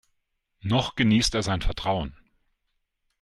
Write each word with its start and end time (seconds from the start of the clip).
Noch 0.61 0.95
genießt 0.95 1.35
er 1.35 1.43
sein 1.43 1.61
Vertrauen. 1.61 2.17